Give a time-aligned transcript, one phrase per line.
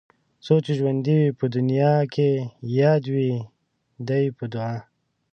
[0.45, 2.29] څو ژوندي وي په دنيا کې
[2.79, 3.31] يادوي
[4.07, 4.75] دې په دعا